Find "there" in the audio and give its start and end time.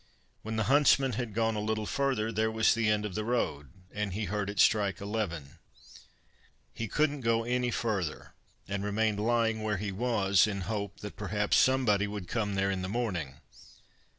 2.31-2.49, 12.55-12.71